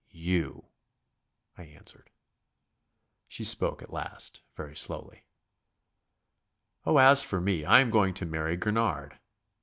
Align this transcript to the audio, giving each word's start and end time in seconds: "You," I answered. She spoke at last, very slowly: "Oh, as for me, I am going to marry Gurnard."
"You," 0.13 0.65
I 1.55 1.61
answered. 1.65 2.09
She 3.27 3.43
spoke 3.43 3.83
at 3.83 3.93
last, 3.93 4.41
very 4.55 4.75
slowly: 4.75 5.27
"Oh, 6.87 6.97
as 6.97 7.21
for 7.21 7.39
me, 7.39 7.65
I 7.65 7.81
am 7.81 7.91
going 7.91 8.15
to 8.15 8.25
marry 8.25 8.57
Gurnard." 8.57 9.19